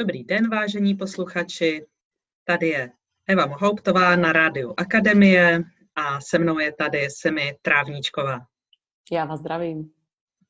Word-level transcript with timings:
Dobrý 0.00 0.24
den, 0.24 0.50
vážení 0.50 0.94
posluchači. 0.94 1.86
Tady 2.44 2.68
je 2.68 2.90
Eva 3.26 3.46
Mohouptová 3.46 4.16
na 4.16 4.32
Rádiu 4.32 4.74
Akademie 4.76 5.62
a 5.94 6.20
se 6.20 6.38
mnou 6.38 6.58
je 6.58 6.72
tady 6.72 7.10
Semi 7.10 7.58
Trávníčková. 7.62 8.40
Já 9.12 9.24
vás 9.24 9.40
zdravím. 9.40 9.90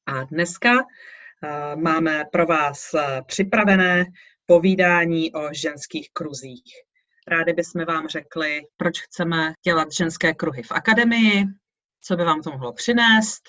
A 0.07 0.25
dneska 0.25 0.73
uh, 0.73 1.83
máme 1.83 2.25
pro 2.33 2.47
vás 2.47 2.95
uh, 2.95 3.01
připravené 3.27 4.05
povídání 4.47 5.33
o 5.33 5.49
ženských 5.53 6.11
kruzích. 6.13 6.73
Rádi 7.29 7.53
bychom 7.53 7.85
vám 7.85 8.09
řekli, 8.09 8.61
proč 8.77 9.01
chceme 9.01 9.53
dělat 9.65 9.93
ženské 9.93 10.35
kruhy 10.35 10.63
v 10.63 10.73
akademii, 10.73 11.45
co 12.01 12.17
by 12.17 12.25
vám 12.25 12.43
to 12.43 12.51
mohlo 12.51 12.73
přinést 12.73 13.43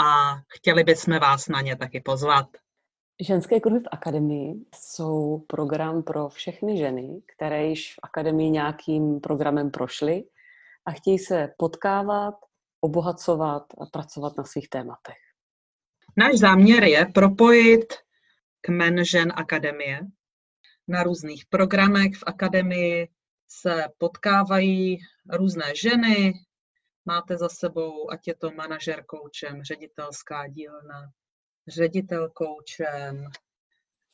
a 0.00 0.40
chtěli 0.56 0.84
bychom 0.84 1.18
vás 1.18 1.48
na 1.48 1.60
ně 1.60 1.76
taky 1.76 2.00
pozvat. 2.00 2.46
Ženské 3.20 3.60
kruhy 3.60 3.80
v 3.80 3.88
akademii 3.92 4.54
jsou 4.74 5.38
program 5.38 6.02
pro 6.02 6.28
všechny 6.28 6.78
ženy, 6.78 7.22
které 7.26 7.66
již 7.66 7.94
v 7.94 7.98
akademii 8.02 8.50
nějakým 8.50 9.20
programem 9.20 9.70
prošly 9.70 10.24
a 10.86 10.90
chtějí 10.90 11.18
se 11.18 11.54
potkávat, 11.56 12.34
obohacovat 12.80 13.62
a 13.80 13.86
pracovat 13.86 14.36
na 14.36 14.44
svých 14.44 14.68
tématech. 14.68 15.16
Náš 16.16 16.38
záměr 16.38 16.84
je 16.84 17.06
propojit 17.14 17.94
kmen 18.60 19.04
žen 19.04 19.32
akademie. 19.36 20.00
Na 20.88 21.02
různých 21.02 21.46
programech 21.46 22.16
v 22.16 22.24
akademii 22.26 23.08
se 23.48 23.84
potkávají 23.98 24.98
různé 25.32 25.72
ženy, 25.82 26.32
máte 27.04 27.36
za 27.36 27.48
sebou, 27.48 28.10
ať 28.10 28.28
je 28.28 28.34
to 28.34 28.50
manažer 28.50 29.04
koučem, 29.04 29.62
ředitelská 29.62 30.46
dílna, 30.46 31.12
ředitel 31.68 32.28
koučem, 32.28 33.24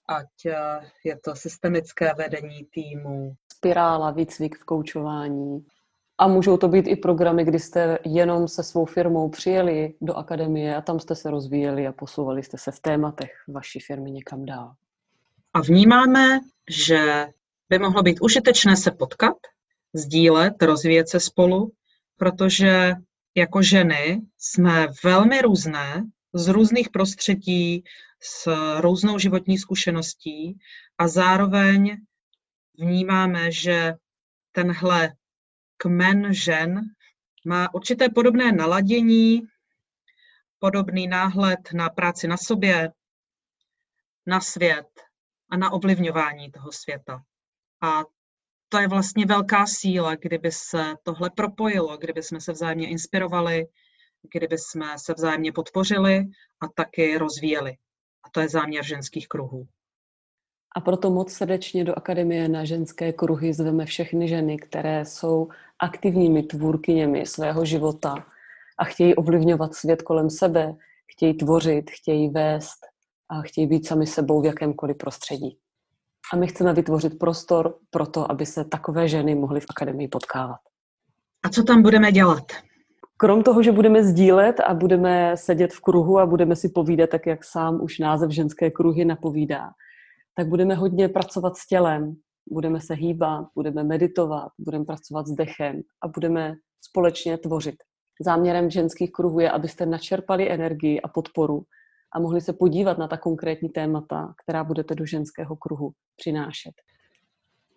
ať 0.09 0.47
eh, 0.47 0.81
je 1.05 1.19
to 1.19 1.35
systemické 1.35 2.15
vedení 2.15 2.65
týmu. 2.65 3.35
Spirála, 3.53 4.11
výcvik 4.11 4.59
v 4.59 4.65
koučování. 4.65 5.67
A 6.19 6.29
můžou 6.29 6.57
to 6.57 6.69
být 6.69 6.87
i 6.87 6.97
programy, 6.97 7.45
kdy 7.45 7.59
jste 7.59 7.99
jenom 8.05 8.49
se 8.49 8.63
svou 8.63 8.85
firmou 8.85 9.29
přijeli 9.29 9.95
do 10.01 10.15
akademie 10.15 10.77
a 10.77 10.81
tam 10.81 11.01
jste 11.01 11.15
se 11.15 11.31
rozvíjeli 11.31 11.87
a 11.87 11.93
posouvali 11.93 12.43
jste 12.43 12.59
se 12.59 12.71
v 12.71 12.81
tématech 12.81 13.31
vaší 13.49 13.81
firmy 13.81 14.11
někam 14.11 14.45
dál. 14.45 14.75
A 15.55 15.61
vnímáme, 15.61 16.41
že 16.71 17.27
by 17.69 17.79
mohlo 17.79 18.03
být 18.03 18.19
užitečné 18.21 18.77
se 18.77 18.91
potkat, 18.91 19.37
sdílet, 19.95 20.63
rozvíjet 20.63 21.09
se 21.09 21.21
spolu, 21.21 21.73
protože 22.17 22.93
jako 23.35 23.63
ženy 23.63 24.21
jsme 24.39 24.87
velmi 25.05 25.43
různé 25.43 26.05
z 26.35 26.49
různých 26.49 26.91
prostředí, 26.91 27.85
s 28.23 28.51
různou 28.81 29.19
životní 29.19 29.59
zkušeností 29.59 30.59
a 30.99 31.09
zároveň 31.09 31.97
vnímáme, 32.79 33.53
že 33.53 33.95
tenhle 34.53 35.13
kmen 35.77 36.35
žen 36.35 36.81
má 37.47 37.75
určité 37.75 38.09
podobné 38.09 38.53
naladění, 38.53 39.43
podobný 40.59 41.07
náhled 41.07 41.61
na 41.75 41.89
práci 41.91 42.29
na 42.29 42.37
sobě, 42.37 42.93
na 44.27 44.41
svět 44.41 44.87
a 45.51 45.57
na 45.57 45.73
ovlivňování 45.73 46.51
toho 46.51 46.73
světa. 46.73 47.23
A 47.81 48.05
to 48.69 48.79
je 48.79 48.89
vlastně 48.89 49.27
velká 49.27 49.67
síla, 49.67 50.15
kdyby 50.15 50.53
se 50.53 50.95
tohle 51.03 51.31
propojilo, 51.31 51.97
kdyby 51.97 52.23
jsme 52.23 52.41
se 52.41 52.53
vzájemně 52.53 52.89
inspirovali, 52.89 53.67
kdyby 54.33 54.59
jsme 54.59 54.99
se 54.99 55.15
vzájemně 55.15 55.53
podpořili 55.53 56.17
a 56.61 56.69
taky 56.75 57.19
rozvíjeli. 57.19 57.71
A 58.25 58.31
to 58.33 58.41
je 58.41 58.49
záměr 58.49 58.85
ženských 58.85 59.29
kruhů. 59.29 59.67
A 60.77 60.81
proto 60.81 61.11
moc 61.11 61.33
srdečně 61.33 61.85
do 61.85 61.99
Akademie 61.99 62.49
na 62.49 62.65
ženské 62.65 63.13
kruhy 63.13 63.55
zveme 63.55 63.87
všechny 63.87 64.29
ženy, 64.29 64.57
které 64.57 65.05
jsou 65.05 65.49
aktivními 65.79 66.43
tvůrkyněmi 66.43 67.27
svého 67.27 67.65
života 67.65 68.15
a 68.79 68.85
chtějí 68.85 69.15
ovlivňovat 69.15 69.75
svět 69.75 70.03
kolem 70.03 70.31
sebe, 70.31 70.75
chtějí 71.13 71.35
tvořit, 71.35 71.91
chtějí 71.91 72.29
vést 72.29 72.79
a 73.29 73.43
chtějí 73.43 73.67
být 73.67 73.87
sami 73.87 74.07
sebou 74.07 74.41
v 74.41 74.45
jakémkoliv 74.45 74.97
prostředí. 74.97 75.59
A 76.33 76.37
my 76.37 76.47
chceme 76.47 76.73
vytvořit 76.73 77.19
prostor 77.19 77.79
pro 77.91 78.07
to, 78.07 78.31
aby 78.31 78.47
se 78.47 78.65
takové 78.65 79.09
ženy 79.09 79.35
mohly 79.35 79.61
v 79.61 79.67
Akademii 79.71 80.09
potkávat. 80.09 80.61
A 81.43 81.49
co 81.49 81.63
tam 81.63 81.83
budeme 81.83 82.13
dělat? 82.13 82.53
Krom 83.17 83.43
toho, 83.43 83.63
že 83.63 83.73
budeme 83.73 84.05
sdílet 84.05 84.61
a 84.61 84.75
budeme 84.75 85.37
sedět 85.37 85.73
v 85.73 85.81
kruhu 85.81 86.19
a 86.19 86.27
budeme 86.27 86.57
si 86.57 86.69
povídat, 86.69 87.11
tak 87.11 87.27
jak 87.27 87.45
sám 87.45 87.83
už 87.83 87.99
název 87.99 88.31
ženské 88.31 88.71
kruhy 88.71 89.05
napovídá, 89.05 89.71
tak 90.35 90.49
budeme 90.49 90.75
hodně 90.75 91.09
pracovat 91.09 91.57
s 91.57 91.67
tělem, 91.67 92.17
budeme 92.51 92.81
se 92.81 92.95
hýbat, 92.95 93.47
budeme 93.55 93.85
meditovat, 93.85 94.49
budeme 94.59 94.85
pracovat 94.85 95.27
s 95.27 95.31
dechem 95.31 95.81
a 96.03 96.09
budeme 96.09 96.55
společně 96.81 97.39
tvořit. 97.39 97.77
Záměrem 98.21 98.71
ženských 98.71 99.13
kruhů 99.13 99.41
je, 99.41 99.51
abyste 99.51 99.87
načerpali 99.87 100.51
energii 100.51 101.01
a 101.01 101.09
podporu 101.09 101.63
a 102.13 102.21
mohli 102.21 102.41
se 102.41 102.53
podívat 102.53 102.99
na 102.99 103.09
ta 103.09 103.17
konkrétní 103.17 103.69
témata, 103.69 104.35
která 104.43 104.65
budete 104.65 104.95
do 104.95 105.07
ženského 105.07 105.57
kruhu 105.57 105.93
přinášet. 106.17 106.73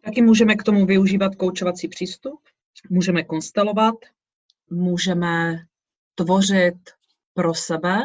Taky 0.06 0.22
můžeme 0.22 0.56
k 0.56 0.64
tomu 0.64 0.86
využívat 0.86 1.36
koučovací 1.36 1.88
přístup, 1.88 2.40
můžeme 2.90 3.24
konstelovat, 3.24 3.96
můžeme 4.70 5.60
tvořit 6.16 6.78
pro 7.34 7.54
sebe 7.54 7.98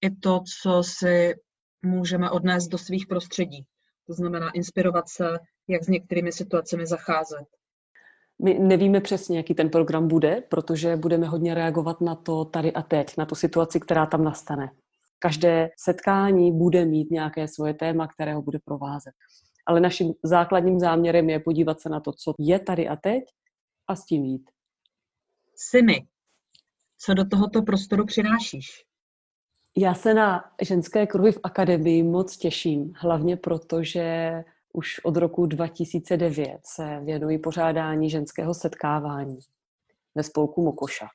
i 0.00 0.10
to, 0.10 0.40
co 0.62 0.82
si 0.82 1.34
můžeme 1.82 2.30
odnést 2.30 2.68
do 2.68 2.78
svých 2.78 3.06
prostředí. 3.06 3.66
To 4.06 4.12
znamená 4.12 4.50
inspirovat 4.50 5.08
se, 5.08 5.38
jak 5.68 5.84
s 5.84 5.88
některými 5.88 6.32
situacemi 6.32 6.86
zacházet. 6.86 7.46
My 8.42 8.58
nevíme 8.58 9.00
přesně, 9.00 9.36
jaký 9.36 9.54
ten 9.54 9.70
program 9.70 10.08
bude, 10.08 10.42
protože 10.48 10.96
budeme 10.96 11.26
hodně 11.26 11.54
reagovat 11.54 12.00
na 12.00 12.14
to 12.14 12.44
tady 12.44 12.72
a 12.72 12.82
teď, 12.82 13.16
na 13.18 13.26
tu 13.26 13.34
situaci, 13.34 13.80
která 13.80 14.06
tam 14.06 14.24
nastane. 14.24 14.70
Každé 15.18 15.70
setkání 15.78 16.52
bude 16.52 16.84
mít 16.84 17.10
nějaké 17.10 17.48
svoje 17.48 17.74
téma, 17.74 18.08
které 18.08 18.34
ho 18.34 18.42
bude 18.42 18.58
provázet. 18.64 19.14
Ale 19.66 19.80
naším 19.80 20.12
základním 20.22 20.80
záměrem 20.80 21.30
je 21.30 21.40
podívat 21.40 21.80
se 21.80 21.88
na 21.88 22.00
to, 22.00 22.12
co 22.12 22.32
je 22.38 22.58
tady 22.58 22.88
a 22.88 22.96
teď 22.96 23.24
a 23.88 23.96
s 23.96 24.04
tím 24.04 24.24
jít. 24.24 24.50
Syny, 25.56 26.06
co 26.98 27.14
do 27.14 27.24
tohoto 27.24 27.62
prostoru 27.62 28.06
přinášíš? 28.06 28.84
Já 29.76 29.94
se 29.94 30.14
na 30.14 30.44
ženské 30.62 31.06
kruhy 31.06 31.32
v 31.32 31.40
akademii 31.42 32.02
moc 32.02 32.36
těším, 32.36 32.92
hlavně 32.96 33.36
proto, 33.36 33.82
že 33.82 34.32
už 34.72 35.04
od 35.04 35.16
roku 35.16 35.46
2009 35.46 36.58
se 36.64 37.00
věnuji 37.04 37.38
pořádání 37.38 38.10
ženského 38.10 38.54
setkávání 38.54 39.38
ve 40.14 40.22
spolku 40.22 40.64
Mokoša. 40.64 41.06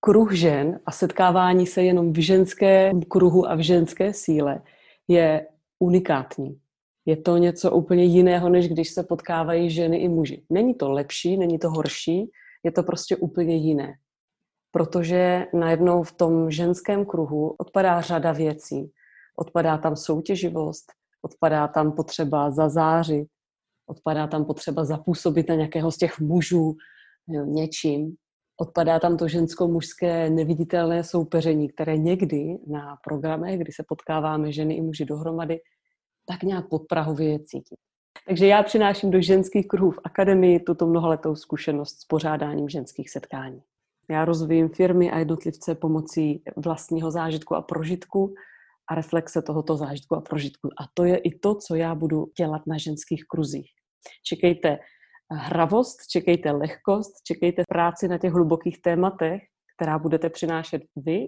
Kruh 0.00 0.32
žen 0.32 0.80
a 0.86 0.92
setkávání 0.92 1.66
se 1.66 1.82
jenom 1.82 2.12
v 2.12 2.24
ženském 2.24 3.02
kruhu 3.02 3.50
a 3.50 3.54
v 3.54 3.60
ženské 3.60 4.12
síle 4.12 4.62
je 5.08 5.46
unikátní. 5.78 6.60
Je 7.06 7.16
to 7.16 7.36
něco 7.36 7.72
úplně 7.72 8.04
jiného, 8.04 8.48
než 8.48 8.68
když 8.68 8.90
se 8.90 9.02
potkávají 9.02 9.70
ženy 9.70 9.96
i 9.96 10.08
muži. 10.08 10.42
Není 10.50 10.74
to 10.74 10.90
lepší, 10.90 11.36
není 11.36 11.58
to 11.58 11.70
horší, 11.70 12.30
je 12.64 12.72
to 12.72 12.82
prostě 12.82 13.16
úplně 13.16 13.56
jiné. 13.56 13.94
Protože 14.70 15.46
najednou 15.54 16.02
v 16.02 16.12
tom 16.12 16.50
ženském 16.50 17.06
kruhu 17.06 17.54
odpadá 17.58 18.00
řada 18.00 18.32
věcí. 18.32 18.92
Odpadá 19.36 19.78
tam 19.78 19.96
soutěživost, 19.96 20.92
odpadá 21.22 21.68
tam 21.68 21.92
potřeba 21.92 22.50
zazářit, 22.50 23.28
odpadá 23.86 24.26
tam 24.26 24.44
potřeba 24.44 24.84
zapůsobit 24.84 25.48
na 25.48 25.54
nějakého 25.54 25.90
z 25.90 25.96
těch 25.96 26.20
mužů 26.20 26.76
něčím. 27.44 28.16
Odpadá 28.60 28.98
tam 28.98 29.16
to 29.16 29.28
žensko-mužské 29.28 30.30
neviditelné 30.30 31.04
soupeření, 31.04 31.68
které 31.68 31.98
někdy 31.98 32.58
na 32.66 32.96
programech, 33.04 33.58
kdy 33.58 33.72
se 33.72 33.84
potkáváme 33.88 34.52
ženy 34.52 34.74
i 34.74 34.82
muži 34.82 35.04
dohromady, 35.04 35.60
tak 36.26 36.42
nějak 36.42 36.68
podprahově 36.68 37.38
cítit. 37.38 37.78
Takže 38.26 38.46
já 38.46 38.62
přináším 38.62 39.10
do 39.10 39.20
ženských 39.20 39.68
kruhů 39.68 39.90
v 39.90 39.98
akademii 40.04 40.60
tuto 40.60 40.86
mnohaletou 40.86 41.34
zkušenost 41.36 42.00
s 42.00 42.04
pořádáním 42.04 42.68
ženských 42.68 43.10
setkání. 43.10 43.62
Já 44.10 44.24
rozvíjím 44.24 44.68
firmy 44.68 45.10
a 45.10 45.18
jednotlivce 45.18 45.74
pomocí 45.74 46.42
vlastního 46.56 47.10
zážitku 47.10 47.54
a 47.54 47.62
prožitku 47.62 48.34
a 48.90 48.94
reflexe 48.94 49.42
tohoto 49.42 49.76
zážitku 49.76 50.16
a 50.16 50.20
prožitku. 50.20 50.68
A 50.68 50.84
to 50.94 51.04
je 51.04 51.16
i 51.16 51.38
to, 51.38 51.54
co 51.54 51.74
já 51.74 51.94
budu 51.94 52.26
dělat 52.38 52.62
na 52.66 52.78
ženských 52.78 53.24
kruzích. 53.24 53.70
Čekejte 54.22 54.78
hravost, 55.30 56.06
čekejte 56.10 56.50
lehkost, 56.50 57.12
čekejte 57.26 57.62
práci 57.68 58.08
na 58.08 58.18
těch 58.18 58.32
hlubokých 58.32 58.82
tématech, 58.82 59.42
která 59.76 59.98
budete 59.98 60.30
přinášet 60.30 60.82
vy 60.96 61.26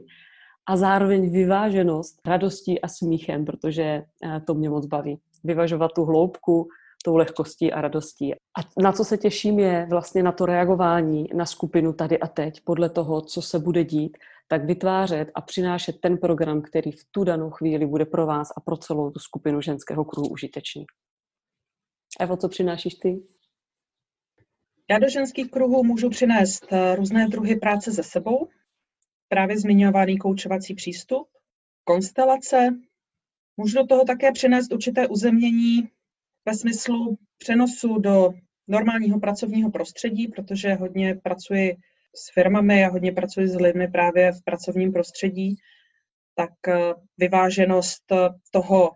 a 0.66 0.76
zároveň 0.76 1.32
vyváženost 1.32 2.20
radostí 2.26 2.80
a 2.80 2.88
smíchem, 2.88 3.44
protože 3.44 3.82
eh, 3.82 4.40
to 4.46 4.54
mě 4.54 4.70
moc 4.70 4.86
baví. 4.86 5.18
Vyvažovat 5.44 5.92
tu 5.92 6.04
hloubku 6.04 6.68
tou 7.04 7.16
lehkostí 7.16 7.72
a 7.72 7.80
radostí. 7.80 8.34
A 8.34 8.82
na 8.82 8.92
co 8.92 9.04
se 9.04 9.18
těším 9.18 9.58
je 9.58 9.86
vlastně 9.90 10.22
na 10.22 10.32
to 10.32 10.46
reagování 10.46 11.26
na 11.34 11.46
skupinu 11.46 11.92
tady 11.92 12.18
a 12.18 12.26
teď, 12.26 12.60
podle 12.64 12.90
toho, 12.90 13.20
co 13.20 13.42
se 13.42 13.58
bude 13.58 13.84
dít, 13.84 14.18
tak 14.48 14.64
vytvářet 14.64 15.28
a 15.34 15.40
přinášet 15.40 16.00
ten 16.00 16.18
program, 16.18 16.62
který 16.62 16.92
v 16.92 17.04
tu 17.10 17.24
danou 17.24 17.50
chvíli 17.50 17.86
bude 17.86 18.04
pro 18.04 18.26
vás 18.26 18.48
a 18.56 18.60
pro 18.60 18.76
celou 18.76 19.10
tu 19.10 19.18
skupinu 19.18 19.60
ženského 19.60 20.04
kruhu 20.04 20.28
užitečný. 20.28 20.84
Evo, 22.20 22.36
co 22.36 22.48
přinášíš 22.48 22.94
ty? 22.94 23.16
Já 24.90 24.98
do 24.98 25.08
ženských 25.08 25.50
kruhů 25.50 25.84
můžu 25.84 26.10
přinést 26.10 26.66
eh, 26.72 26.96
různé 26.96 27.28
druhy 27.28 27.56
práce 27.56 27.92
se 27.92 28.02
sebou, 28.02 28.48
právě 29.28 29.58
zmiňovaný 29.58 30.18
koučovací 30.18 30.74
přístup, 30.74 31.28
konstelace. 31.84 32.68
Můžu 33.56 33.78
do 33.78 33.86
toho 33.86 34.04
také 34.04 34.32
přinést 34.32 34.72
určité 34.72 35.08
uzemnění 35.08 35.88
ve 36.46 36.54
smyslu 36.54 37.18
přenosu 37.38 37.98
do 37.98 38.32
normálního 38.68 39.20
pracovního 39.20 39.70
prostředí, 39.70 40.28
protože 40.28 40.74
hodně 40.74 41.14
pracuji 41.14 41.76
s 42.14 42.32
firmami 42.34 42.84
a 42.84 42.88
hodně 42.88 43.12
pracuji 43.12 43.48
s 43.48 43.54
lidmi 43.54 43.88
právě 43.88 44.32
v 44.32 44.44
pracovním 44.44 44.92
prostředí, 44.92 45.56
tak 46.34 46.68
eh, 46.68 46.94
vyváženost 47.18 48.12
toho 48.50 48.90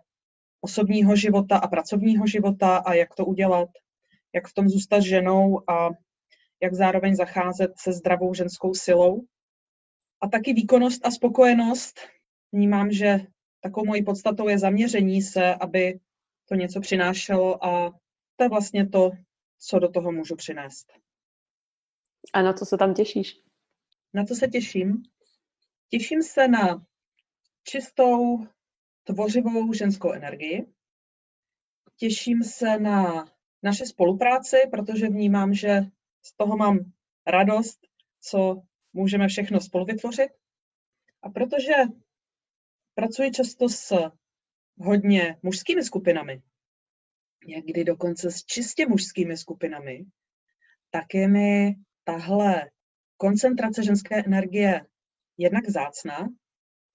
osobního 0.61 1.15
života 1.15 1.57
a 1.57 1.67
pracovního 1.67 2.27
života 2.27 2.77
a 2.77 2.93
jak 2.93 3.15
to 3.15 3.25
udělat, 3.25 3.69
jak 4.33 4.47
v 4.47 4.53
tom 4.53 4.69
zůstat 4.69 4.99
ženou 4.99 5.69
a 5.69 5.89
jak 6.61 6.73
zároveň 6.73 7.15
zacházet 7.15 7.71
se 7.77 7.93
zdravou 7.93 8.33
ženskou 8.33 8.73
silou. 8.73 9.21
A 10.21 10.27
taky 10.27 10.53
výkonnost 10.53 11.05
a 11.05 11.11
spokojenost. 11.11 11.99
Vnímám, 12.51 12.91
že 12.91 13.19
takovou 13.61 13.85
mojí 13.85 14.03
podstatou 14.03 14.47
je 14.47 14.59
zaměření 14.59 15.21
se, 15.21 15.55
aby 15.55 15.99
to 16.45 16.55
něco 16.55 16.81
přinášelo 16.81 17.65
a 17.65 17.99
to 18.35 18.43
je 18.43 18.49
vlastně 18.49 18.89
to, 18.89 19.11
co 19.57 19.79
do 19.79 19.89
toho 19.89 20.11
můžu 20.11 20.35
přinést. 20.35 20.93
A 22.33 22.41
na 22.41 22.53
co 22.53 22.65
se 22.65 22.77
tam 22.77 22.93
těšíš? 22.93 23.41
Na 24.13 24.25
co 24.25 24.35
se 24.35 24.47
těším? 24.47 25.03
Těším 25.89 26.23
se 26.23 26.47
na 26.47 26.85
čistou, 27.63 28.47
tvořivou 29.03 29.73
ženskou 29.73 30.11
energii. 30.11 30.73
Těším 31.95 32.43
se 32.43 32.79
na 32.79 33.25
naše 33.63 33.85
spolupráci, 33.85 34.57
protože 34.71 35.07
vnímám, 35.07 35.53
že 35.53 35.81
z 36.25 36.33
toho 36.33 36.57
mám 36.57 36.91
radost, 37.27 37.79
co 38.21 38.63
můžeme 38.93 39.27
všechno 39.27 39.61
spolu 39.61 39.85
vytvořit. 39.85 40.29
A 41.21 41.29
protože 41.29 41.73
pracuji 42.95 43.31
často 43.31 43.69
s 43.69 44.11
hodně 44.77 45.37
mužskými 45.43 45.83
skupinami, 45.83 46.41
někdy 47.45 47.83
dokonce 47.83 48.31
s 48.31 48.45
čistě 48.45 48.87
mužskými 48.87 49.37
skupinami, 49.37 50.05
tak 50.89 51.13
je 51.13 51.27
mi 51.27 51.75
tahle 52.03 52.71
koncentrace 53.17 53.83
ženské 53.83 54.23
energie 54.25 54.85
jednak 55.37 55.69
zácná, 55.69 56.27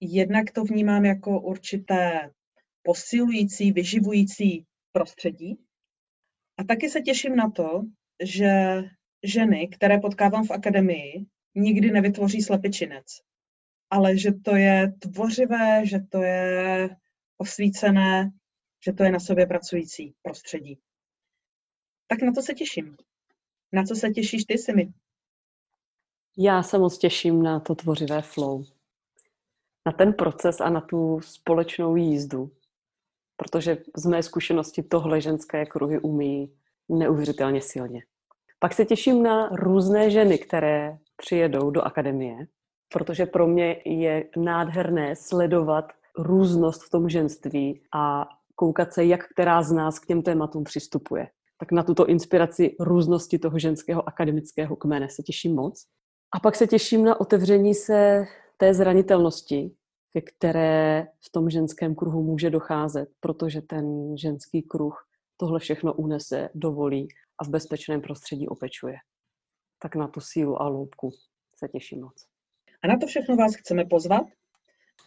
jednak 0.01 0.51
to 0.51 0.63
vnímám 0.63 1.05
jako 1.05 1.41
určité 1.41 2.31
posilující, 2.81 3.71
vyživující 3.71 4.65
prostředí. 4.91 5.57
A 6.57 6.63
taky 6.63 6.89
se 6.89 7.01
těším 7.01 7.35
na 7.35 7.49
to, 7.49 7.81
že 8.23 8.81
ženy, 9.23 9.67
které 9.67 9.99
potkávám 9.99 10.47
v 10.47 10.51
akademii, 10.51 11.25
nikdy 11.57 11.91
nevytvoří 11.91 12.41
slepičinec, 12.41 13.05
ale 13.89 14.17
že 14.17 14.31
to 14.33 14.55
je 14.55 14.93
tvořivé, 14.99 15.85
že 15.85 15.99
to 16.09 16.21
je 16.21 16.89
osvícené, 17.37 18.31
že 18.85 18.93
to 18.93 19.03
je 19.03 19.11
na 19.11 19.19
sobě 19.19 19.45
pracující 19.45 20.13
prostředí. 20.21 20.79
Tak 22.07 22.21
na 22.21 22.31
to 22.31 22.41
se 22.41 22.53
těším. 22.53 22.97
Na 23.73 23.83
co 23.83 23.95
se 23.95 24.09
těšíš 24.09 24.45
ty, 24.45 24.57
Simi? 24.57 24.93
Já 26.37 26.63
se 26.63 26.77
moc 26.77 26.97
těším 26.97 27.43
na 27.43 27.59
to 27.59 27.75
tvořivé 27.75 28.21
flow. 28.21 28.63
Na 29.85 29.91
ten 29.91 30.13
proces 30.13 30.61
a 30.61 30.69
na 30.69 30.81
tu 30.81 31.21
společnou 31.21 31.95
jízdu. 31.95 32.51
Protože 33.35 33.77
z 33.97 34.05
mé 34.05 34.23
zkušenosti 34.23 34.83
tohle 34.83 35.21
ženské 35.21 35.65
kruhy 35.65 35.99
umí 35.99 36.53
neuvěřitelně 36.89 37.61
silně. 37.61 38.03
Pak 38.59 38.73
se 38.73 38.85
těším 38.85 39.23
na 39.23 39.49
různé 39.49 40.11
ženy, 40.11 40.37
které 40.37 40.97
přijedou 41.17 41.71
do 41.71 41.81
akademie, 41.81 42.47
protože 42.93 43.25
pro 43.25 43.47
mě 43.47 43.81
je 43.85 44.29
nádherné 44.37 45.15
sledovat 45.15 45.91
různost 46.17 46.83
v 46.83 46.89
tom 46.89 47.09
ženství 47.09 47.81
a 47.93 48.29
koukat 48.55 48.93
se, 48.93 49.05
jak 49.05 49.27
která 49.29 49.63
z 49.63 49.71
nás 49.71 49.99
k 49.99 50.05
těm 50.05 50.21
tématům 50.21 50.63
přistupuje. 50.63 51.27
Tak 51.59 51.71
na 51.71 51.83
tuto 51.83 52.05
inspiraci 52.05 52.75
různosti 52.79 53.39
toho 53.39 53.59
ženského 53.59 54.07
akademického 54.07 54.75
kmene 54.75 55.09
se 55.09 55.23
těším 55.23 55.55
moc. 55.55 55.85
A 56.35 56.39
pak 56.39 56.55
se 56.55 56.67
těším 56.67 57.03
na 57.03 57.21
otevření 57.21 57.73
se 57.73 58.25
té 58.57 58.73
zranitelnosti, 58.73 59.71
ke 60.13 60.21
které 60.21 61.07
v 61.25 61.31
tom 61.31 61.49
ženském 61.49 61.95
kruhu 61.95 62.23
může 62.23 62.49
docházet, 62.49 63.09
protože 63.19 63.61
ten 63.61 64.17
ženský 64.17 64.61
kruh 64.61 65.05
tohle 65.37 65.59
všechno 65.59 65.93
unese, 65.93 66.49
dovolí 66.55 67.07
a 67.41 67.45
v 67.45 67.49
bezpečném 67.49 68.01
prostředí 68.01 68.47
opečuje. 68.47 68.95
Tak 69.79 69.95
na 69.95 70.07
tu 70.07 70.21
sílu 70.21 70.61
a 70.61 70.67
loupku 70.67 71.11
se 71.55 71.67
těším 71.67 72.01
moc. 72.01 72.27
A 72.81 72.87
na 72.87 72.97
to 72.97 73.07
všechno 73.07 73.35
vás 73.35 73.55
chceme 73.55 73.85
pozvat. 73.85 74.25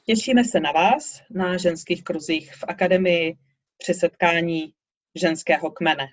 Těšíme 0.06 0.44
se 0.44 0.60
na 0.60 0.72
vás 0.72 1.22
na 1.30 1.56
ženských 1.56 2.04
kruzích 2.04 2.54
v 2.54 2.64
akademii 2.68 3.38
při 3.78 3.94
setkání 3.94 4.74
ženského 5.14 5.70
kmene. 5.70 6.06